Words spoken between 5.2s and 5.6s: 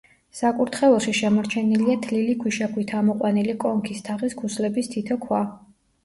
ქვა.